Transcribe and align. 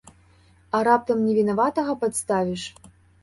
А 0.77 0.79
раптам 0.87 1.19
невінаватага 1.27 1.97
падставіш? 2.05 2.63